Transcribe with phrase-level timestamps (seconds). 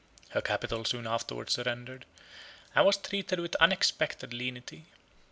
[0.29, 2.07] Her capital soon afterwards surrendered,
[2.73, 4.85] and was treated with unexpected lenity.